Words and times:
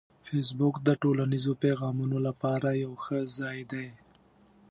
فېسبوک 0.27 0.75
د 0.87 0.89
ټولنیزو 1.01 1.53
پیغامونو 1.63 2.17
لپاره 2.27 2.69
یو 2.83 2.93
ښه 3.03 3.17
ځای 3.37 3.59
دی 3.71 3.87